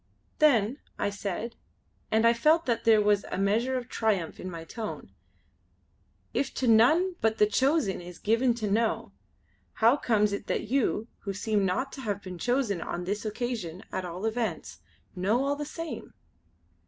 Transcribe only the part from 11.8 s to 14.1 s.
to have been chosen on this occasion at